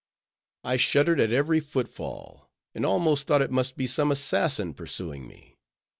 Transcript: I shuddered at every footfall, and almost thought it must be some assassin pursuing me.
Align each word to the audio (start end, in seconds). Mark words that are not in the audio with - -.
I 0.63 0.77
shuddered 0.77 1.19
at 1.19 1.31
every 1.31 1.59
footfall, 1.59 2.49
and 2.73 2.87
almost 2.87 3.27
thought 3.27 3.43
it 3.43 3.51
must 3.51 3.77
be 3.77 3.85
some 3.85 4.11
assassin 4.11 4.73
pursuing 4.73 5.27
me. 5.27 5.59